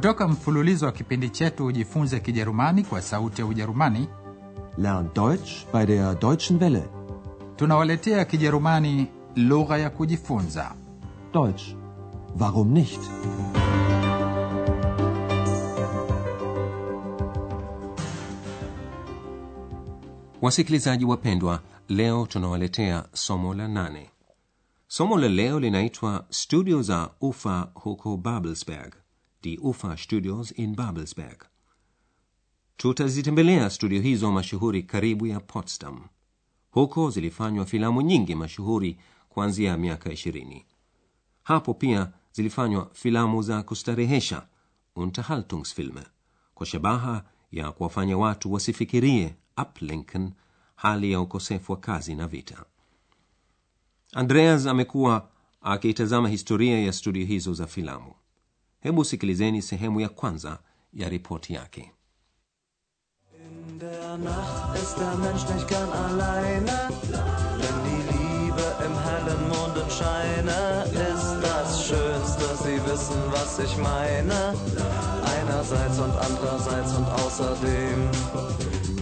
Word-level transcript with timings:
Kutoka 0.00 0.28
mfululizo 0.28 0.86
wa 0.86 0.92
kipindi 0.92 1.30
chetu 1.30 1.66
Ujifunze 1.66 2.20
Kijerumani 2.20 2.84
kwa 2.84 3.02
Sauti 3.02 3.40
ya 3.40 3.46
Ujerumani, 3.46 4.08
Lern 4.78 5.08
Deutsch 5.14 5.66
bei 5.72 5.86
der 5.86 6.14
Deutschen 6.18 6.58
Welle. 6.62 6.84
tunawaletea 7.56 8.24
Kijerumani 8.24 9.06
lugha 9.36 9.78
ya 9.78 9.90
kujifunza. 9.90 10.74
Deutsch. 11.32 11.62
Warum 12.40 12.72
nicht? 12.72 13.00
Wasikilizaji 20.42 21.04
wapendwa, 21.04 21.60
leo 21.88 22.26
tunawaletea 22.26 23.04
somo 23.12 23.54
la 23.54 23.68
nane. 23.68 24.10
Somo 24.88 25.18
la 25.18 25.28
leo 25.28 25.60
linaitwa 25.60 26.24
studio 26.30 26.82
za 26.82 27.10
Ufa 27.20 27.68
huko 27.74 28.16
Babelsberg, 28.16 28.94
die 29.42 29.58
Ufa 29.62 29.96
Studios 29.96 30.52
in 30.58 30.74
Babelsberg. 30.76 31.44
Tutazitembelea 32.76 33.70
studio 33.70 34.00
hizo 34.02 34.32
mashuhuri 34.32 34.82
karibu 34.82 35.26
ya 35.26 35.40
Potsdam. 35.40 36.08
Huko 36.70 37.10
zilifanywa 37.10 37.66
filamu 37.66 38.02
nyingi 38.02 38.34
mashuhuri 38.34 38.98
kuanzia 39.28 39.76
miaka 39.76 40.12
ishirini. 40.12 40.66
Hapo 41.42 41.74
pia 41.74 42.12
zilifanywa 42.32 42.90
filamu 42.92 43.42
za 43.42 43.62
kustarehesha 43.62 44.46
Unterhaltungsfilme 44.96 46.02
kwa 46.54 46.66
shabaha 46.66 47.24
ya 47.52 47.72
kuwafanya 47.72 48.18
watu 48.18 48.52
wasifikirie 48.52 49.34
ablenken 49.56 50.30
hali 50.76 51.12
ya 51.12 51.20
ukosefu 51.20 51.72
wa 51.72 51.78
kazi 51.78 52.14
na 52.14 52.26
vita. 52.26 52.64
Andreas 54.12 54.66
amekuwa 54.66 55.28
akiitazama 55.60 56.28
historia 56.28 56.78
ya 56.80 56.92
studio 56.92 57.26
hizo 57.26 57.54
za 57.54 57.66
filamu. 57.66 58.14
Hebu 58.80 59.04
sikilizeni 59.04 59.62
sehemu 59.62 60.00
ya 60.00 60.08
kwanza 60.08 60.58
ya 60.92 61.08
ripoti 61.08 61.54
yake. 61.54 61.92
In 63.34 63.78
der 63.78 64.18
Nacht 64.18 64.82
ist 64.82 64.98
der 64.98 65.14
Mensch 65.16 65.48
nicht 65.54 65.68
gern 65.68 65.88
alleine, 65.92 66.88
denn 67.60 67.78
die 67.84 68.02
Liebe 68.12 68.66
im 68.86 68.94
hellen 69.06 69.48
Mondenscheine 69.48 70.84
ist 71.12 71.36
das 71.42 71.86
Schönste. 71.86 72.44
Sie 72.62 72.78
wissen, 72.90 73.22
was 73.30 73.58
ich 73.58 73.76
meine. 73.76 74.54
Einerseits 75.36 75.98
und 75.98 76.16
andererseits 76.16 76.94
und 76.94 77.06
außerdem. 77.06 78.08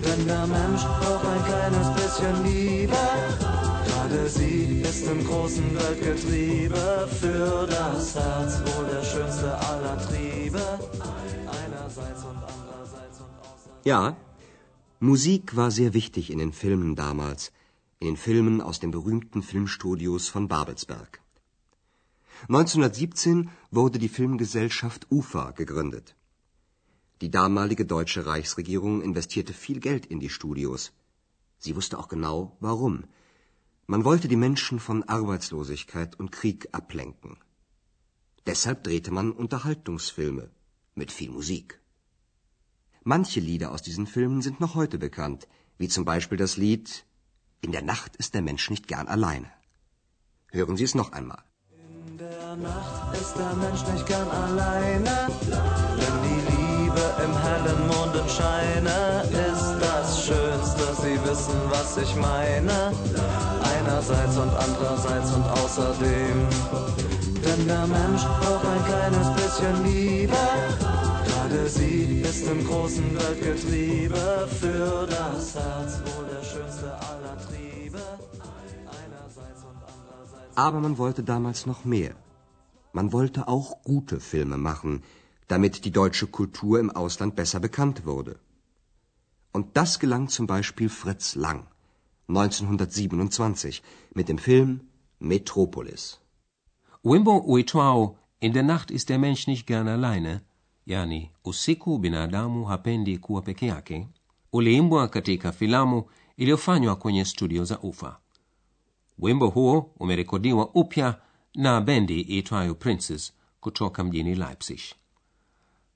Denn 0.05 0.27
der 0.27 0.47
Mensch 0.47 0.83
braucht 0.83 1.27
ein 1.27 1.45
kleines 1.45 1.89
bisschen 1.95 2.45
Liebe. 2.45 2.99
Gerade 3.89 4.29
sie 4.29 4.83
ist 4.91 5.05
im 5.13 5.21
großen 5.25 5.69
Weltgetriebe 5.81 7.09
für 7.21 7.67
das 7.67 8.15
Herz 8.15 8.53
wohl 8.67 8.87
der 8.95 9.05
schönste 9.11 9.51
aller 9.71 9.97
Triebe. 10.07 10.65
Einerseits 11.61 12.23
und 12.31 12.41
andererseits 12.55 13.19
und 13.25 13.33
außerdem. 13.49 13.91
Ja, 13.93 14.17
Musik 15.01 15.57
war 15.57 15.71
sehr 15.71 15.95
wichtig 15.95 16.31
in 16.31 16.39
den 16.39 16.53
Filmen 16.53 16.97
damals, 16.97 17.51
in 17.99 18.09
den 18.09 18.17
Filmen 18.17 18.61
aus 18.61 18.79
den 18.79 18.91
berühmten 18.91 19.43
Filmstudios 19.43 20.29
von 20.29 20.49
Babelsberg. 20.49 21.21
1917 22.43 23.51
wurde 23.71 23.99
die 23.99 24.15
Filmgesellschaft 24.19 25.07
UFA 25.11 25.53
gegründet. 25.53 26.15
Die 27.23 27.31
damalige 27.31 27.85
deutsche 27.85 28.27
Reichsregierung 28.27 29.03
investierte 29.03 29.53
viel 29.53 29.81
Geld 29.81 30.05
in 30.07 30.21
die 30.21 30.35
Studios. 30.39 30.93
Sie 31.59 31.75
wusste 31.75 31.99
auch 31.99 32.09
genau, 32.09 32.57
warum. 32.61 33.05
Man 33.91 34.05
wollte 34.05 34.29
die 34.29 34.37
Menschen 34.37 34.81
von 34.81 35.03
Arbeitslosigkeit 35.05 36.15
und 36.21 36.31
Krieg 36.31 36.69
ablenken. 36.73 37.39
Deshalb 38.47 38.85
drehte 38.85 39.11
man 39.11 39.33
Unterhaltungsfilme 39.33 40.51
mit 40.95 41.11
viel 41.11 41.31
Musik. 41.31 41.81
Manche 43.03 43.41
Lieder 43.41 43.71
aus 43.73 43.81
diesen 43.81 44.07
Filmen 44.07 44.43
sind 44.43 44.61
noch 44.61 44.75
heute 44.75 44.99
bekannt, 44.99 45.49
wie 45.79 45.89
zum 45.89 46.05
Beispiel 46.05 46.37
das 46.37 46.59
Lied 46.59 47.07
In 47.63 47.73
der 47.73 47.81
Nacht 47.81 48.15
ist 48.17 48.35
der 48.35 48.43
Mensch 48.43 48.69
nicht 48.69 48.89
gern 48.89 49.09
alleine. 49.09 49.51
Hören 50.53 50.77
Sie 50.77 50.85
es 50.85 50.95
noch 50.95 51.13
einmal. 51.13 51.43
In 52.09 52.19
der 52.19 52.57
Nacht 52.57 53.17
ist 53.23 53.35
der 53.39 53.55
Mensch 53.55 53.87
nicht 53.91 54.07
gern 54.07 54.29
alleine, 54.29 55.17
denn 56.01 56.17
die 56.29 56.43
Liebe 56.53 57.05
im 57.25 57.35
hellen 57.45 57.83
Mondenscheine 57.95 58.99
ist 59.49 59.71
das 59.81 60.27
Schönste. 60.27 60.85
Sie 61.03 61.19
wissen, 61.25 61.59
was 61.71 61.97
ich 61.97 62.15
meine. 62.17 62.93
Einerseits 63.89 64.37
und 64.37 64.51
andererseits 64.51 65.33
und 65.33 65.45
außerdem. 65.45 66.37
Denn 67.45 67.67
der 67.67 67.87
Mensch 67.87 68.23
braucht 68.23 68.67
ein 68.67 68.85
kleines 68.85 69.29
bisschen 69.39 69.77
Liebe. 69.83 70.43
Gerade 71.27 71.69
sie 71.71 72.21
ist 72.21 72.47
im 72.47 72.67
großen 72.67 73.09
Weltgetriebe 73.19 74.47
für 74.61 75.07
das 75.07 75.55
Herz 75.55 76.03
wohl 76.05 76.27
der 76.27 76.45
schönste 76.45 76.93
aller 77.09 77.37
Triebe. 77.47 78.03
Aber 80.55 80.81
man 80.81 80.99
wollte 80.99 81.23
damals 81.23 81.65
noch 81.65 81.87
mehr. 81.87 82.15
Man 82.93 83.15
wollte 83.15 83.49
auch 83.49 83.83
gute 83.85 84.21
Filme 84.21 84.59
machen, 84.59 85.03
damit 85.47 85.87
die 85.87 85.93
deutsche 85.93 86.27
Kultur 86.27 86.79
im 86.79 86.91
Ausland 86.91 87.37
besser 87.37 87.59
bekannt 87.59 88.05
wurde. 88.05 88.39
Und 89.53 89.79
das 89.79 89.99
gelang 89.99 90.29
zum 90.29 90.47
Beispiel 90.47 90.91
Fritz 90.91 91.37
Lang 91.37 91.69
1927 92.29 93.81
mit 94.15 94.29
dem 94.29 94.39
Film 94.39 94.81
Metropolis. 95.21 96.21
Wimbo 97.05 97.39
uitwao 97.47 98.17
In 98.41 98.53
der 98.53 98.63
Nacht 98.63 98.91
ist 98.91 99.09
der 99.09 99.19
Mensch 99.19 99.47
nicht 99.49 99.67
gern 99.67 99.89
alleine, 99.89 100.41
yani 100.87 101.31
usiku 101.45 101.99
binadamu 101.99 102.65
hapendi 102.65 103.19
kuwa 103.19 103.43
peke 103.43 103.67
yake, 103.67 104.09
uliimbwa 104.53 105.09
katika 105.09 105.53
filamu 105.53 106.05
iliyofanywa 106.37 106.97
kwenye 106.97 107.25
studio 107.25 107.65
za 107.65 107.79
Ufa. 107.81 108.19
Wimbo 109.19 109.49
huo 109.49 109.91
umerekodiwa 110.01 110.71
upya 110.75 111.21
na 111.55 111.81
bendi 111.81 112.21
iitwayo 112.21 112.75
Princes 112.75 113.33
kutoka 113.61 114.05
mjini 114.05 114.35
Leipzig. 114.35 114.81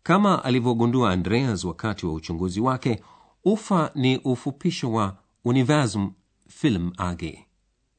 Kama 0.02 0.44
alivyogundua 0.44 1.10
Andreas 1.12 1.64
wakati 1.64 2.06
wa 2.06 2.12
uchunguzi 2.12 2.60
wake, 2.60 3.02
Ufa 3.44 3.90
ni 3.94 4.18
ufupisho 4.18 4.92
wa 4.92 5.16
Universum 5.44 6.12
Film 6.54 6.92
AG, 6.98 7.46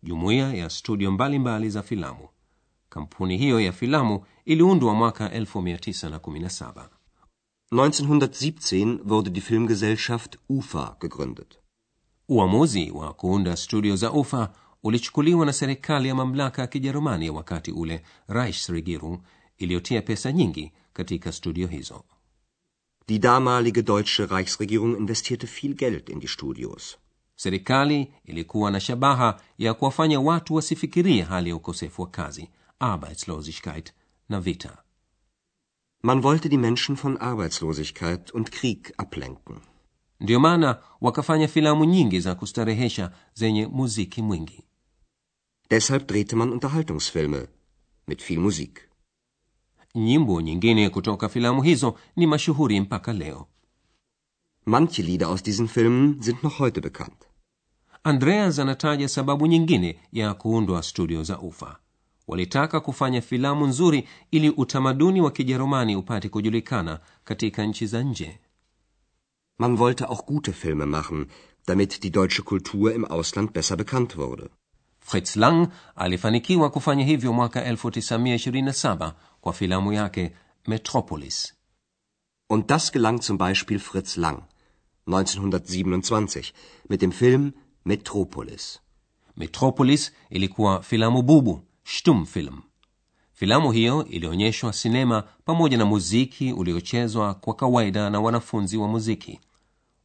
jumuiya 0.04 0.54
ya 0.54 0.70
studio 0.70 1.12
mbalimbali 1.12 1.70
za 1.70 1.84
filamu. 1.84 2.28
Kampuni 2.90 3.38
hiyo 3.38 3.60
ya 3.62 3.72
filamu 3.72 4.26
iliundwa 4.46 4.94
mwaka 4.94 5.28
1917. 5.30 6.90
1917 7.72 9.00
wurde 9.06 9.30
die 9.30 9.42
Filmgesellschaft 9.42 10.38
UFA 10.50 10.96
gegründet. 11.02 11.60
Uamuzi 12.30 12.92
wa 12.92 13.14
kuunda 13.14 13.56
studio 13.58 13.96
za 13.96 14.12
Ufa 14.12 14.54
ulichukuliwa 14.84 15.46
na 15.46 15.54
serikali 15.54 16.08
ya 16.08 16.16
mamlaka 16.16 16.62
ya 16.62 16.68
Kijerumani 16.68 17.26
ya 17.26 17.34
wakati 17.34 17.72
ule, 17.72 18.04
Reichsregierung, 18.28 19.20
iliyotia 19.58 20.02
pesa 20.02 20.32
nyingi 20.32 20.72
katika 20.94 21.32
studio 21.32 21.68
hizo. 21.68 22.04
Die 23.08 23.20
damalige 23.20 23.82
deutsche 23.82 24.26
Reichsregierung 24.26 24.98
investierte 24.98 25.48
viel 25.48 25.74
Geld 25.74 26.10
in 26.10 26.20
die 26.20 26.28
Studios. 26.28 26.98
Serikali 27.44 28.14
ilikuwa 28.26 28.72
na 28.72 28.80
shabaha 28.80 29.42
ya 29.58 29.74
kuwafanya 29.74 30.20
watu 30.20 30.56
wasifikirie 30.56 31.22
hali 31.24 31.50
ya 31.50 31.56
ukosefu 31.56 32.02
wa 32.02 32.08
kazi, 32.10 32.50
Arbeitslosigkeit 32.80 33.94
na 34.30 34.40
vita. 34.40 34.78
Man 36.04 36.22
wollte 36.22 36.50
die 36.50 36.58
Menschen 36.58 36.96
von 36.96 37.18
Arbeitslosigkeit 37.22 38.34
und 38.34 38.50
Krieg 38.50 38.94
ablenken. 38.98 39.60
Ndiyo 40.20 40.40
maana 40.40 40.78
wakafanya 41.02 41.48
filamu 41.48 41.86
nyingi 41.86 42.20
za 42.20 42.36
kustarehesha 42.36 43.12
zenye 43.34 43.68
muziki 43.68 44.22
mwingi. 44.22 44.64
Deshalb 45.70 46.08
drehte 46.08 46.36
man 46.36 46.50
Unterhaltungsfilme 46.52 47.48
mit 48.08 48.24
viel 48.24 48.40
Musik. 48.40 48.80
Nyimbo 49.96 50.42
nyingine 50.42 50.90
kutoka 50.90 51.30
filamu 51.30 51.62
hizo 51.62 52.00
ni 52.16 52.28
mashuhuri 52.28 52.80
mpaka 52.80 53.14
leo. 53.14 53.48
Manche 54.66 55.02
Lieder 55.04 55.28
aus 55.28 55.44
diesen 55.44 55.68
Filmen 55.68 56.22
sind 56.22 56.44
noch 56.44 56.60
heute 56.60 56.82
bekannt. 56.82 57.33
Andreas 58.06 58.60
anataja 58.60 59.08
sababu 59.10 59.48
nyingine 59.48 60.00
ya 60.12 60.34
kuundwa 60.34 60.84
studio 60.84 61.24
za 61.24 61.40
Ufa. 61.40 61.78
Walitaka 62.28 62.80
kufanya 62.80 63.22
filamu 63.22 63.68
nzuri 63.68 64.08
ili 64.32 64.50
utamaduni 64.50 65.22
wa 65.22 65.32
Kijerumani 65.32 65.96
upate 65.96 66.30
kujulikana 66.30 67.00
katika 67.24 67.66
nchi 67.66 67.88
za 67.88 68.04
nje. 68.04 68.40
Man 69.58 69.78
wollte 69.78 70.06
auch 70.06 70.26
gute 70.26 70.52
Filme 70.54 70.86
machen, 70.86 71.26
damit 71.68 72.02
die 72.02 72.10
deutsche 72.10 72.42
Kultur 72.42 72.94
im 72.94 73.06
Ausland 73.06 73.52
besser 73.54 73.78
bekannt 73.78 74.16
wurde. 74.18 74.50
Fritz 75.00 75.36
Lang 75.36 75.68
alifanikiwa 75.96 76.70
kufanya 76.70 77.06
hivyo 77.06 77.34
mwaka 77.34 77.72
1927 77.72 79.14
kwa 79.42 79.54
filamu 79.54 79.94
yake 79.94 80.34
Metropolis. 80.68 81.54
Und 82.50 82.68
das 82.68 82.92
gelang 82.92 83.20
zum 83.20 83.38
Beispiel 83.38 83.80
Fritz 83.80 84.18
Lang 84.18 84.40
1927 85.08 86.54
mit 86.90 87.02
dem 87.02 87.12
Film 87.12 87.52
Metropolis. 87.86 88.80
Metropolis 89.38 90.12
ilikuwa 90.30 90.82
filamu 90.82 91.22
bubu, 91.22 91.62
Stummfilm. 91.84 92.62
filamu 93.34 93.72
hiyo 93.72 94.06
ilionyeshwa 94.06 94.74
sinema 94.74 95.22
pamoja 95.46 95.78
na 95.78 95.86
muziki 95.86 96.54
uliochezwa 96.54 97.34
kwa 97.34 97.54
kawaida 97.54 98.10
na 98.10 98.20
wanafunzi 98.22 98.78
wa 98.78 98.88
muziki 98.88 99.40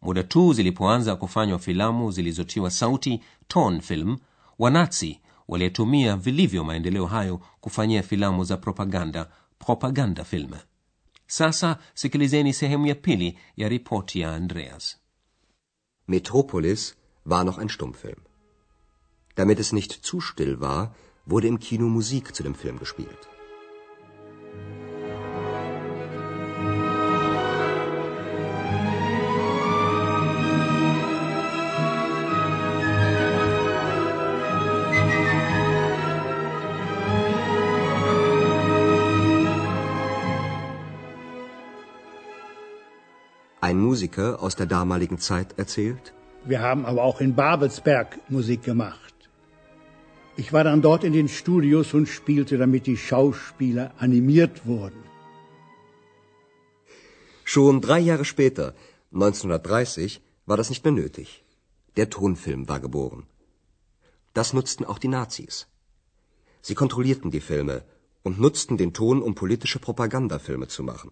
muda 0.03 0.23
tu 0.23 0.53
zilipoanza 0.53 1.17
kufanywa 1.17 1.59
filamu 1.59 2.11
zilizotiwa 2.11 2.71
sauti 2.71 3.21
ton 3.49 3.81
film 3.81 4.17
wanazi 4.59 5.21
waliyetumia 5.49 6.17
vilivyo 6.17 6.65
maendeleo 6.65 7.07
hayo 7.07 7.41
kufanyia 7.61 8.03
filamu 8.03 8.45
za 8.45 8.57
propaganda 8.57 9.31
propaganda 9.59 10.25
film 10.25 10.51
sasa 11.27 11.79
sikilizeni 11.95 12.53
sehemu 12.53 12.87
ya 12.87 12.95
pili 12.95 13.39
ya 13.57 13.69
ripoti 13.69 14.21
ya 14.21 14.35
andreas 14.35 14.97
Metropolis 16.09 16.95
war 17.29 17.45
noch 17.45 17.59
ein 17.59 17.69
Stummfilm. 17.69 18.21
Damit 19.35 19.61
es 19.61 19.73
nicht 19.73 19.93
zu 19.93 20.21
still 20.21 20.61
war, 20.61 20.95
wurde 21.27 21.47
im 21.47 21.59
Kino 21.59 21.87
Musik 21.87 22.35
zu 22.35 22.43
dem 22.43 22.55
Film 22.55 22.79
gespielt. 22.79 23.29
Ein 43.61 43.81
Musiker 43.81 44.43
aus 44.43 44.57
der 44.57 44.65
damaligen 44.65 45.19
Zeit 45.19 45.59
erzählt, 45.59 46.15
Wir 46.51 46.61
haben 46.69 46.87
aber 46.91 47.03
auch 47.09 47.21
in 47.21 47.35
Babelsberg 47.35 48.19
Musik 48.37 48.63
gemacht. 48.63 49.15
Ich 50.43 50.53
war 50.55 50.65
dann 50.65 50.81
dort 50.81 51.03
in 51.09 51.13
den 51.13 51.29
Studios 51.29 51.93
und 51.99 52.07
spielte, 52.07 52.57
damit 52.57 52.87
die 52.87 52.97
Schauspieler 52.97 53.87
animiert 53.99 54.65
wurden. 54.65 55.03
Schon 57.45 57.83
drei 57.87 57.99
Jahre 57.99 58.25
später, 58.25 58.67
1930, 59.13 60.23
war 60.47 60.57
das 60.57 60.71
nicht 60.71 60.85
mehr 60.85 60.97
nötig. 61.03 61.45
Der 61.99 62.09
Tonfilm 62.09 62.67
war 62.73 62.81
geboren. 62.81 63.25
Das 64.33 64.53
nutzten 64.53 64.87
auch 64.87 65.01
die 65.05 65.15
Nazis. 65.19 65.67
Sie 66.63 66.77
kontrollierten 66.83 67.31
die 67.31 67.45
Filme 67.51 67.83
und 68.23 68.41
nutzten 68.41 68.77
den 68.79 68.93
Ton, 68.95 69.21
um 69.21 69.35
politische 69.35 69.81
Propagandafilme 69.81 70.69
zu 70.69 70.83
machen. 70.83 71.11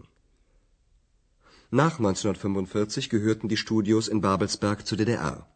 Nach 1.71 1.99
1945 1.99 3.11
gehörten 3.11 3.49
die 3.49 3.57
Studios 3.57 4.09
in 4.09 4.21
Babelsberg 4.21 4.87
zur 4.87 4.99
DDR. 4.99 5.47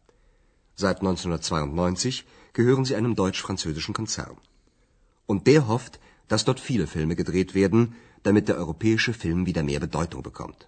Seit 0.75 0.97
1992 0.99 2.25
gehören 2.53 2.85
sie 2.85 2.95
einem 2.95 3.15
deutsch-französischen 3.15 3.93
Konzern. 3.93 4.37
Und 5.25 5.47
der 5.47 5.67
hofft, 5.67 5.99
dass 6.27 6.45
dort 6.45 6.59
viele 6.59 6.87
Filme 6.87 7.15
gedreht 7.15 7.55
werden, 7.55 7.95
damit 8.23 8.47
der 8.47 8.57
europäische 8.57 9.13
Film 9.13 9.45
wieder 9.45 9.63
mehr 9.63 9.79
Bedeutung 9.79 10.21
bekommt. 10.23 10.67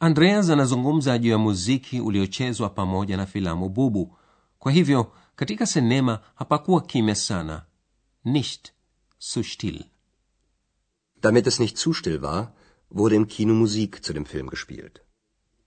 andreas 0.00 0.50
anazungumza 0.50 1.14
juu 1.16 1.30
ya 1.30 1.38
muziki 1.38 2.00
uliochezwa 2.00 2.68
pamoja 2.68 3.16
na 3.16 3.26
filamu 3.26 3.68
bubu 3.68 4.16
kwa 4.58 4.72
hivyo 4.72 5.12
katika 5.36 5.66
sinema 5.66 6.20
hapakuwa 6.34 6.80
kimya 6.80 7.14
sana 7.14 7.66
nicht 8.24 8.72
so 9.18 9.42
still 9.42 9.84
Damit 11.20 11.46
es 11.46 11.58
nicht 11.60 11.76
zu 11.78 11.94
still 11.94 12.22
war, 12.22 12.52
wurde 12.90 13.16
im 13.16 13.26
Kino 13.26 13.54
Musik 13.54 14.02
zu 14.04 14.12
dem 14.12 14.24
Film 14.24 14.48
gespielt. 14.50 15.00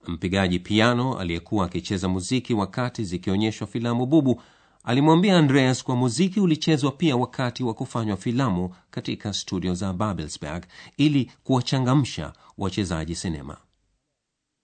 mpigaji 0.08 0.60
piano 0.60 1.18
aliyekuwa 1.20 1.66
akicheza 1.66 2.08
muziki 2.08 2.54
wakati 2.54 3.04
zikionyeshwa 3.04 3.68
filamu 3.68 4.06
bubu 4.06 4.42
alimwambia 4.84 5.38
andreas 5.38 5.84
kwa 5.84 5.96
muziki 5.96 6.40
ulichezwa 6.40 6.92
pia 6.92 7.16
wakati 7.18 7.64
wa 7.64 7.74
kufanywa 7.74 8.18
filamu 8.18 8.76
katika 8.92 9.34
studio 9.34 9.74
za 9.74 9.94
babelsberg 9.94 10.64
ili 10.98 11.32
kuwachangamsha 11.44 12.34
wachezaji 12.58 13.16
sinema 13.16 13.58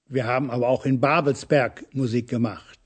Wir 0.09 0.23
haben 0.25 0.51
aber 0.51 0.67
auch 0.67 0.85
in 0.85 0.97
Babelsberg 0.97 1.83
Musik 1.94 2.29
gemacht. 2.29 2.79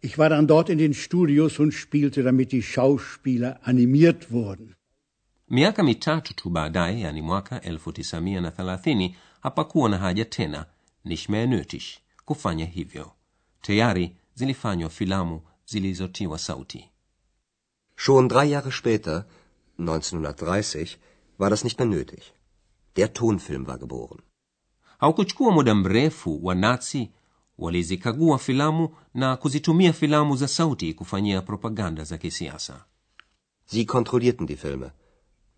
Ich 0.00 0.18
war 0.18 0.30
dann 0.30 0.46
dort 0.46 0.68
in 0.70 0.78
den 0.78 0.94
Studios 0.94 1.58
und 1.58 1.72
spielte, 1.74 2.22
damit 2.22 2.52
die 2.52 2.62
Schauspieler 2.62 3.60
animiert 3.62 4.30
wurden. 4.32 4.74
Miaka 5.50 5.82
mitatu 5.82 6.34
tu 6.34 6.50
baadaye 6.50 7.00
yani 7.00 7.22
mwaka 7.22 7.58
1930 7.58 9.14
hapakuwa 9.40 9.88
na 9.88 9.98
haja 9.98 10.24
tena 10.24 10.66
nicht 11.04 11.28
mehr 11.28 11.48
nötig 11.48 11.82
kufanya 12.24 12.64
hivyo 12.66 13.12
tayari 13.60 14.16
zilifanywa 14.34 14.90
filamu 14.90 15.40
zilizotiwa 15.66 16.38
sauti 16.38 16.90
Schon 17.96 18.28
drei 18.28 18.50
Jahre 18.50 18.70
später, 18.70 19.24
1930, 19.78 20.96
war 21.38 21.50
das 21.50 21.64
nicht 21.64 21.78
mehr 21.78 21.88
nötig. 21.88 22.22
Der 22.96 23.12
Tonfilm 23.12 23.66
war 23.66 23.78
geboren. 23.78 24.20
haukuchukua 24.98 25.52
muda 25.52 25.74
mrefu 25.74 26.40
wa 26.46 26.54
nazi 26.54 27.10
walizikagua 27.58 28.38
filamu 28.38 28.88
na 29.14 29.36
kuzitumia 29.36 29.92
filamu 29.92 30.36
za 30.36 30.48
sauti 30.48 30.94
kufanyia 30.94 31.42
propaganda 31.42 32.04
za 32.04 32.18
kisiasa 32.18 32.84
Sie 33.66 33.84
kontrollierten 33.84 34.46
die 34.46 34.56
Filme 34.56 34.90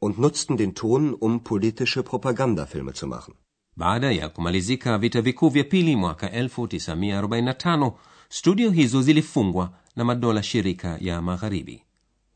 und 0.05 0.19
nutzten 0.19 0.57
den 0.57 0.73
Ton, 0.75 1.15
um 1.27 1.33
politische 1.51 2.03
Propagandafilme 2.03 2.93
zu 2.93 3.07
machen. 3.07 3.35
baada 3.77 4.13
ya 4.13 4.29
kumalizika 4.29 4.99
vita 4.99 5.21
vikuu 5.23 5.49
vya 5.49 5.65
pili 5.65 5.97
mwaka 5.97 6.27
1945 6.29 7.93
studio 8.29 8.71
hizo 8.71 9.03
zilifungwa 9.03 9.73
na 9.97 10.05
madola 10.05 10.43
shirika 10.43 10.99
ya 11.01 11.23
magharibi 11.23 11.83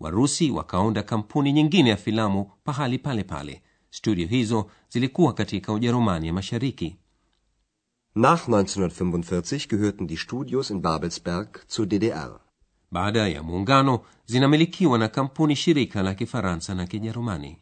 warusi 0.00 0.50
wakaunda 0.50 1.02
kampuni 1.02 1.52
nyingine 1.52 1.90
ya 1.90 1.96
filamu 1.96 2.50
pahali 2.64 2.98
pale 2.98 3.24
pale 3.24 3.62
studio 3.90 4.26
hizo 4.26 4.70
zilikuwa 4.88 5.32
katika 5.32 5.72
ujerumani 5.72 6.26
ya 6.26 6.32
mashariki 6.32 6.96
Nach 8.14 8.48
1945 8.48 9.68
gehörten 9.68 10.06
die 10.06 10.16
Studios 10.16 10.70
in 10.70 10.80
Babelsberg 10.80 11.48
zur 11.68 11.86
DDR. 11.86 12.40
Baada 12.90 13.28
ya 13.28 13.42
muungano 13.42 14.00
zinamilikiwa 14.26 14.98
na 14.98 15.08
kampuni 15.08 15.56
shirika 15.56 16.02
la 16.02 16.14
kifaransa 16.14 16.74
na 16.74 16.86
kijerumani 16.86 17.58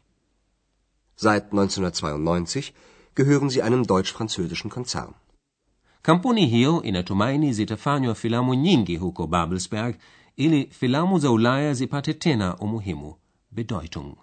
Seit 1.17 1.45
1992 1.53 2.73
gehören 3.17 3.49
sie 3.51 3.63
einem 3.63 3.83
deutsch-französischen 3.87 4.69
Konzern. 4.71 5.13
kampuni 6.03 6.47
hiyo 6.47 6.83
inatumaini 6.83 7.53
zitafanywa 7.53 8.15
filamu 8.15 8.55
nyingi 8.55 8.97
huko 8.97 9.27
babelsberg 9.27 9.97
ili 10.37 10.67
filamu 10.67 11.19
za 11.19 11.31
ulaya 11.31 11.75
zipate 11.75 12.15
tena 12.15 12.57
umuhimu 12.57 13.15
bedeutung 13.51 14.17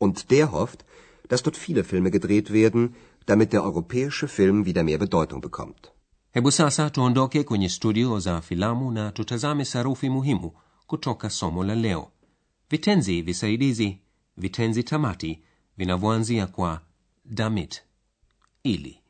Und 0.00 0.30
der 0.30 0.46
hofft, 0.52 0.80
dass 1.28 1.42
dort 1.42 1.56
viele 1.56 1.84
Filme 1.84 2.10
gedreht 2.10 2.52
werden, 2.52 2.94
damit 3.26 3.52
der 3.52 3.62
europäische 3.64 4.28
Film 4.28 4.64
wieder 4.64 4.84
mehr 4.84 4.98
Bedeutung 4.98 5.40
bekommt. 5.40 5.92
Hebu 6.38 6.50
sasa 6.50 6.90
tuondoke 6.90 7.44
kwenye 7.44 7.68
studio 7.68 8.18
za 8.18 8.40
filamu 8.40 8.90
na 8.90 9.12
tutazame 9.12 9.64
sarufi 9.64 10.08
muhimu 10.10 10.52
kutoka 10.86 11.30
somo 11.30 11.64
la 11.64 11.74
leo. 11.74 12.10
Vitenzi 12.70 13.22
visaidizi 13.22 13.98
vitenzi 14.36 14.82
tamati 14.82 15.42
vinavyoanzia 15.76 16.46
kwa 16.46 16.80
damit. 17.24 17.82
Ili. 18.62 19.00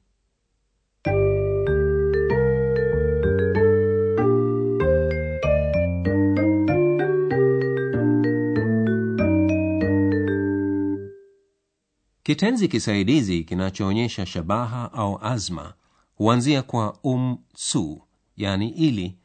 Kitenzi 12.23 12.69
kisaidizi 12.69 13.45
kinachoonyesha 13.45 14.27
shabaha 14.27 14.93
au 14.93 15.19
azma 15.23 15.75
huanzia 16.19 16.63
kwa 16.63 16.99
um 17.03 17.39
su 17.57 18.03
yani 18.37 18.69
ili 18.69 19.17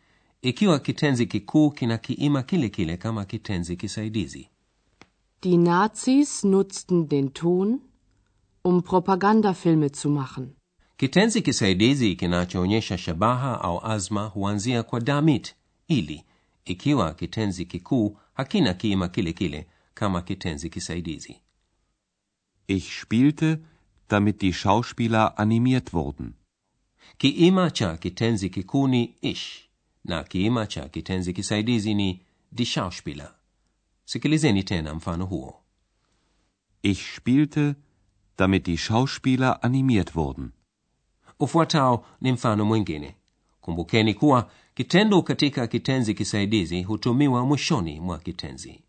ikiwa 0.42 0.80
kitenzi 0.80 1.26
kikuu 1.26 1.72
kina 1.72 1.98
kiima 1.98 2.44
kile 2.44 2.70
kile 2.70 2.98
kama 2.98 3.26
kitenzi 3.26 3.76
kisaidizi 3.78 4.50
Die 5.42 5.58
Nazis 5.58 6.44
nutzten 6.44 7.08
den 7.08 7.30
Ton, 7.30 7.80
um 8.64 8.82
Propagandafilme 8.82 9.88
zu 9.90 10.10
machen. 10.10 10.48
kitenzi 10.98 11.42
kisaidizi 11.42 12.16
kinachoonyesha 12.16 12.98
shabaha 12.98 13.62
au 13.62 13.86
azma 13.86 14.26
huanzia 14.28 14.84
kwa 14.84 15.00
damit 15.00 15.56
ili 15.88 16.24
ikiwa 16.66 17.14
kitenzi 17.14 17.66
kikuu 17.66 18.18
hakina 18.34 18.74
kiima 18.74 19.08
kile 19.08 19.34
kile 19.34 19.68
kama 19.94 20.22
kitenzi 20.22 20.70
kisaidizi 20.70 21.36
Ich 22.68 23.02
spielte, 23.02 23.58
damit 24.10 24.40
die 24.42 24.54
Schauspieler 24.54 25.34
animiert 25.38 25.94
wurden. 25.94 26.34
Kiima 27.18 27.72
cha 27.72 27.98
kitenzi 27.98 28.50
kikuu 28.50 28.88
ni 28.88 29.16
ish. 29.22 29.70
Na 30.06 30.24
kiima 30.24 30.68
cha 30.68 30.90
kitenzi 30.90 31.34
kisaidizi 31.34 31.94
ni 31.94 32.22
die 32.52 32.66
schauspieler. 32.66 33.32
Sikilizeni 34.06 34.64
tena 34.64 34.94
mfano 34.96 35.26
huo. 35.26 35.60
Ich 36.82 37.16
spielte, 37.16 37.76
damit 38.38 38.66
die 38.66 38.78
Schauspieler 38.78 39.60
animiert 39.62 40.16
wurden. 40.16 40.52
ufuatao 41.40 42.06
ni 42.22 42.32
mfano 42.32 42.66
mwingine. 42.66 43.16
Kumbukeni 43.62 44.14
kuwa 44.14 44.50
kitendo 44.76 45.22
katika 45.22 45.68
kitenzi 45.68 46.14
kisaidizi 46.14 46.84
hutumiwa 46.84 47.46
mwishoni 47.46 48.00
mwa 48.00 48.18
kitenzi. 48.20 48.84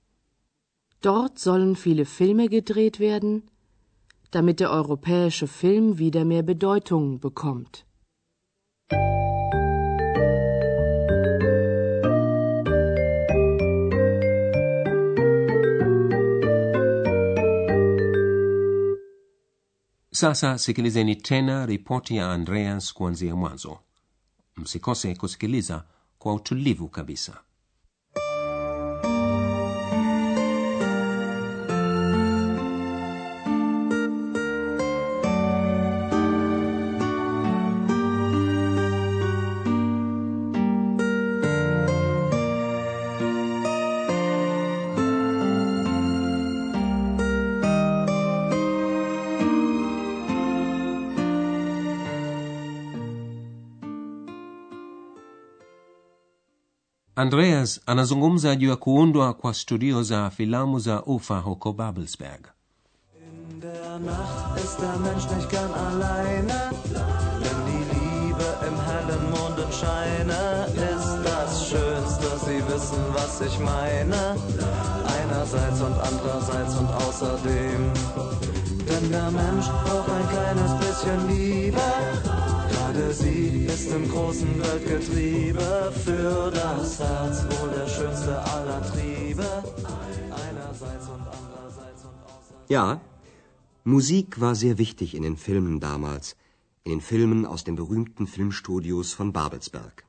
Dort 1.02 1.38
sollen 1.38 1.74
viele 1.74 2.04
Filme 2.04 2.48
gedreht 2.48 3.00
werden, 3.00 3.42
damit 4.32 4.58
der 4.58 4.70
europäische 4.70 5.46
Film 5.46 5.98
wieder 5.98 6.24
mehr 6.24 6.42
Bedeutung 6.42 7.20
bekommt. 7.20 7.84
Sasa 20.24 20.58
sikilizeni 20.58 21.16
tena 21.16 21.66
ripoti 21.66 22.16
ya 22.16 22.32
andreas 22.32 22.94
kuanzia 22.94 23.36
mwanzo. 23.36 23.78
Msikose 24.56 25.14
kusikiliza 25.14 25.84
kwa 26.18 26.34
utulivu 26.34 26.88
kabisa 26.88 27.40
andreas 57.16 57.80
anazungumza 57.86 58.56
juu 58.56 58.68
ya 58.68 58.76
kuundwa 58.76 59.34
kwa 59.34 59.54
studio 59.54 60.02
za 60.02 60.30
filamu 60.30 60.78
za 60.78 61.02
ufa 61.02 61.38
huko 61.38 61.72
babelsberg 61.72 62.40
In 63.54 63.60
der 63.60 63.98
Nacht 63.98 64.64
ist 64.64 64.78
der 64.80 64.96
Mensch 64.98 65.24
nicht 65.36 65.48
gern 65.50 65.70
alleine, 65.74 66.70
denn 67.42 67.60
die 67.66 67.84
Liebe 67.94 68.46
im 68.68 68.76
hellen 68.88 69.30
Mondenscheine 69.30 70.66
ist 70.92 71.12
das 71.24 71.68
Schönste. 71.68 72.26
Sie 72.44 72.60
wissen, 72.68 73.02
was 73.14 73.40
ich 73.40 73.58
meine. 73.58 74.36
Einerseits 75.18 75.80
und 75.80 75.96
andererseits 76.10 76.76
und 76.76 76.88
außerdem. 76.88 77.92
Denn 78.88 79.10
der 79.10 79.30
Mensch 79.30 79.66
braucht 79.84 80.10
ein 80.10 80.28
kleines 80.28 80.72
bisschen 80.84 81.28
Liebe. 81.28 81.80
Gerade 82.94 83.12
sie 83.12 83.66
ist 83.66 83.90
im 83.90 84.08
großen 84.08 84.60
Weltgetriebe 84.62 85.92
für 86.04 86.50
das 86.52 87.00
Herz 87.00 87.42
wohl 87.42 87.70
der 87.70 87.88
schönste 87.88 88.40
aller 88.40 88.82
Triebe. 88.82 89.48
Einerseits 90.30 91.08
und 91.08 91.22
andererseits 91.38 92.04
und 92.04 92.18
außerdem. 92.24 92.66
Ja, 92.68 93.00
Musik 93.82 94.40
war 94.40 94.54
sehr 94.54 94.78
wichtig 94.78 95.16
in 95.16 95.24
den 95.24 95.36
Filmen 95.36 95.80
damals, 95.80 96.36
in 96.84 96.92
den 96.92 97.00
Filmen 97.00 97.46
aus 97.46 97.64
den 97.64 97.74
berühmten 97.74 98.28
Filmstudios 98.28 99.12
von 99.12 99.32
Babelsberg. 99.32 100.04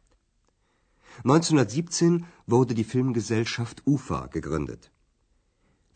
1917 1.24 2.26
wurde 2.46 2.76
die 2.76 2.84
Filmgesellschaft 2.84 3.82
UFA 3.88 4.28
gegründet. 4.28 4.92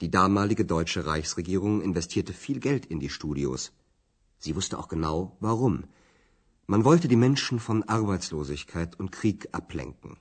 Die 0.01 0.09
damalige 0.09 0.65
deutsche 0.65 1.05
Reichsregierung 1.05 1.83
investierte 1.83 2.33
viel 2.33 2.59
Geld 2.59 2.87
in 2.87 2.99
die 2.99 3.09
Studios. 3.09 3.73
Sie 4.39 4.55
wusste 4.55 4.79
auch 4.79 4.87
genau, 4.87 5.37
warum. 5.39 5.83
Man 6.71 6.85
wollte 6.85 7.07
die 7.07 7.15
Menschen 7.15 7.59
von 7.59 7.81
Arbeitslosigkeit 7.81 8.99
und 8.99 9.11
Krieg 9.11 9.49
ablenken. 9.53 10.17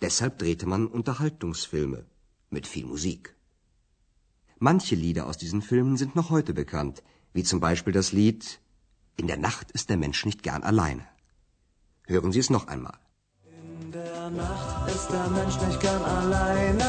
Deshalb 0.00 0.38
drehte 0.38 0.64
man 0.64 0.86
Unterhaltungsfilme 0.86 2.06
mit 2.48 2.66
viel 2.66 2.86
Musik. 2.86 3.36
Manche 4.58 4.94
Lieder 4.94 5.26
aus 5.26 5.36
diesen 5.36 5.60
Filmen 5.60 5.98
sind 5.98 6.16
noch 6.16 6.30
heute 6.30 6.54
bekannt, 6.54 7.02
wie 7.34 7.42
zum 7.42 7.60
Beispiel 7.60 7.92
das 7.92 8.10
Lied 8.12 8.58
In 9.18 9.26
der 9.26 9.36
Nacht 9.36 9.70
ist 9.72 9.90
der 9.90 9.98
Mensch 9.98 10.24
nicht 10.24 10.42
gern 10.42 10.62
alleine. 10.62 11.06
Hören 12.06 12.32
Sie 12.32 12.38
es 12.38 12.48
noch 12.48 12.66
einmal. 12.66 12.98
In 13.82 13.92
der 13.92 14.30
Nacht 14.30 14.88
ist 14.88 15.10
der 15.10 15.28
Mensch 15.28 15.60
nicht 15.60 15.78
gern 15.78 16.02
alleine, 16.02 16.88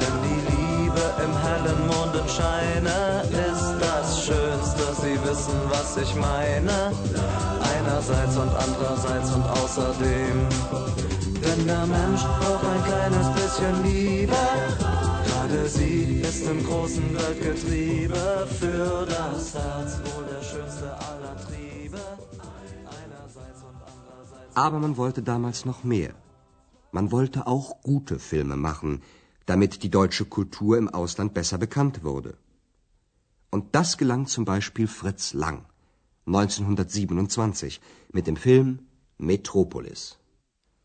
denn 0.00 0.16
die 0.26 0.40
Liebe 0.50 1.04
im 1.24 1.34
hellen 1.44 1.86
Mondenscheine 1.86 3.22
ist 3.46 3.70
das 3.86 4.26
Schönste. 4.26 4.82
Sie 5.02 5.16
wissen, 5.22 5.58
was 5.70 5.96
ich 5.98 6.12
meine. 6.16 6.92
Einerseits 7.80 8.36
und 8.36 8.50
andererseits 8.50 9.32
und 9.32 9.42
außerdem. 9.42 10.36
Denn 11.42 11.66
der 11.66 11.86
Mensch 11.86 12.22
braucht 12.22 12.64
ein 12.64 12.84
kleines 12.84 13.28
bisschen 13.32 13.82
Liebe. 13.82 14.36
Gerade 15.24 15.66
sie 15.66 16.20
ist 16.20 16.46
im 16.46 16.62
großen 16.66 17.14
Weltgetriebe 17.14 18.46
für 18.58 19.06
das 19.06 19.54
Herz 19.54 19.98
wohl 20.04 20.26
der 20.26 20.42
schönste 20.42 20.92
aller 21.08 21.36
Triebe. 21.46 21.98
Aber 24.54 24.78
man 24.78 24.98
wollte 24.98 25.22
damals 25.22 25.64
noch 25.64 25.82
mehr. 25.82 26.12
Man 26.92 27.10
wollte 27.10 27.46
auch 27.46 27.80
gute 27.82 28.18
Filme 28.18 28.56
machen, 28.56 29.02
damit 29.46 29.82
die 29.82 29.90
deutsche 29.90 30.26
Kultur 30.26 30.76
im 30.76 30.90
Ausland 30.90 31.32
besser 31.32 31.56
bekannt 31.56 32.04
wurde. 32.04 32.36
Und 33.50 33.74
das 33.74 33.96
gelang 33.96 34.26
zum 34.26 34.44
Beispiel 34.44 34.86
Fritz 34.86 35.32
Lang 35.32 35.69
1927 36.34 37.80
mit 38.12 38.26
dem 38.26 38.36
Film 38.36 38.78
Metropolis. 39.18 40.16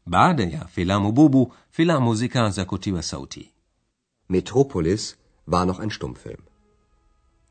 baada 0.06 0.44
ya 0.44 0.68
filamu 0.68 1.12
bubu 1.12 1.54
filamu 1.70 2.16
zikaanza 2.16 2.66
kutiwa 2.66 3.02
sauti 3.02 3.52
Metropolis 4.30 5.04
war 5.46 5.66
noch 5.66 5.80
ein 5.80 5.92
Stummfilm. 5.92 6.42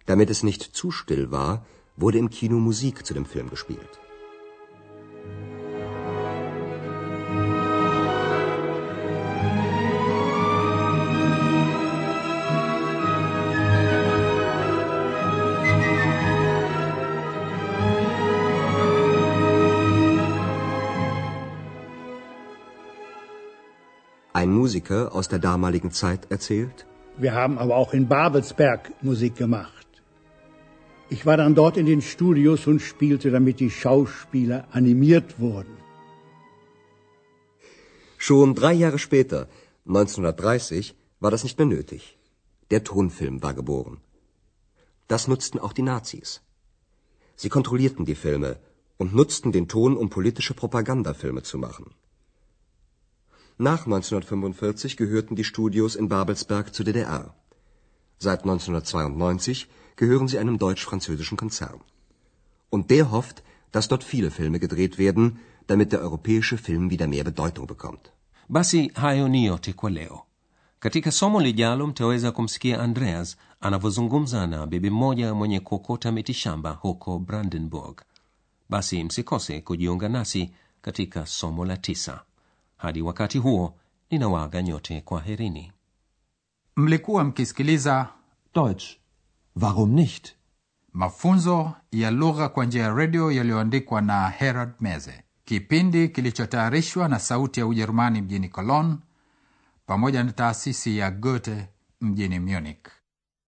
Damit 0.07 0.31
es 0.31 0.43
nicht 0.43 0.63
zu 0.77 0.91
still 0.91 1.31
war, 1.31 1.65
wurde 1.97 2.19
im 2.19 2.31
Kino 2.31 2.59
Musik 2.59 3.07
zu 3.07 3.15
dem 3.15 3.27
Film 3.27 3.49
gespielt. 3.49 4.04
Ein 24.41 24.51
Musiker 24.51 25.15
aus 25.15 25.29
der 25.29 25.39
damaligen 25.39 25.93
Zeit 25.93 26.23
erzählt, 26.37 26.87
Wir 27.25 27.35
haben 27.35 27.57
aber 27.59 27.77
auch 27.77 27.93
in 27.95 28.09
Babelsberg 28.09 28.91
Musik 29.01 29.37
gemacht. 29.37 29.87
Ich 31.09 31.25
war 31.25 31.37
dann 31.37 31.55
dort 31.55 31.77
in 31.77 31.87
den 31.87 32.03
Studios 32.03 32.67
und 32.67 32.81
spielte, 32.81 33.31
damit 33.31 33.61
die 33.61 33.71
Schauspieler 33.71 34.67
animiert 34.73 35.39
wurden. 35.39 35.77
Schon 38.19 38.57
drei 38.57 38.73
Jahre 38.73 38.99
später, 38.99 39.47
1930, 39.87 40.97
war 41.21 41.31
das 41.31 41.45
nicht 41.45 41.59
mehr 41.59 41.69
nötig. 41.77 42.19
Der 42.73 42.83
Tonfilm 42.83 43.41
war 43.41 43.55
geboren. 43.55 43.99
Das 45.07 45.29
nutzten 45.29 45.61
auch 45.61 45.75
die 45.75 45.89
Nazis. 45.93 46.41
Sie 47.37 47.51
kontrollierten 47.57 48.05
die 48.05 48.21
Filme 48.27 48.57
und 48.97 49.15
nutzten 49.15 49.53
den 49.53 49.69
Ton, 49.69 49.97
um 49.97 50.11
politische 50.11 50.55
Propagandafilme 50.55 51.43
zu 51.43 51.59
machen. 51.59 51.95
Nach 53.59 53.87
1945 53.87 54.97
gehörten 54.97 55.37
die 55.37 55.45
Studios 55.45 55.95
in 55.95 56.09
Babelsberg 56.09 56.75
zur 56.75 56.85
DDR. 56.85 57.35
Seit 58.19 58.41
1992 58.43 59.69
gehören 59.97 60.29
sie 60.29 60.39
einem 60.39 60.59
deutsch-französischen 60.59 61.37
Konzern. 61.37 61.81
Und 62.71 62.91
der 62.91 63.11
hofft, 63.13 63.43
dass 63.71 63.89
dort 63.89 64.03
viele 64.05 64.31
Filme 64.31 64.59
gedreht 64.59 64.99
werden, 64.99 65.39
damit 65.69 65.93
der 65.93 66.01
europäische 66.01 66.59
Film 66.59 66.91
wieder 66.91 67.07
mehr 67.07 67.25
Bedeutung 67.25 67.67
bekommt. 67.67 68.11
basi 68.49 68.91
hayo 68.95 69.29
ni 69.29 69.45
yote 69.47 69.73
kwa 69.73 69.91
leo 69.91 70.23
katika 70.79 71.11
somo 71.13 71.41
lijalo 71.41 71.87
mtaweza 71.87 72.33
kumsikia 72.33 72.81
andreas 72.81 73.37
anavyozungumza 73.61 74.47
na 74.47 74.67
bibi 74.67 74.91
mmoja 74.91 75.35
mwenye 75.35 75.61
kuokota 75.61 76.13
mitishamba 76.13 76.71
huko 76.71 77.19
brandenburg 77.19 78.01
basi 78.71 79.05
msikose 79.05 79.61
kujiunga 79.61 80.09
nasi 80.09 80.51
katika 80.83 81.27
somo 81.27 81.65
la 81.65 81.77
tisa 81.77 82.23
hadi 82.85 83.03
wakati 83.03 83.39
huo 83.39 83.75
ninawaaga 84.11 84.63
nyote 84.63 85.01
kwa 85.01 85.21
herini 85.21 85.73
mlikuwa 86.77 87.25
mkisikiliza 87.25 88.09
Deutsch. 88.55 88.85
Warum 89.63 89.91
nicht? 89.93 90.33
mafunzo 90.93 91.73
ya 91.93 92.11
lugha 92.11 92.49
kwa 92.49 92.65
njia 92.65 92.83
ya 92.83 92.95
redio 92.95 93.33
yaliyoandikwa 93.33 94.01
na 94.01 94.29
herald 94.29 94.71
meze 94.81 95.23
kipindi 95.45 96.09
kilichotayarishwa 96.09 97.09
na 97.09 97.19
sauti 97.19 97.61
ya 97.61 97.67
ujerumani 97.67 98.23
mjini 98.23 98.49
cologne 98.49 98.97
pamoja 99.87 100.25
na 100.25 100.33
taasisi 100.33 100.99
ya 100.99 101.11
goethe 101.11 101.69
mjini 102.01 102.41
munich 102.41 102.87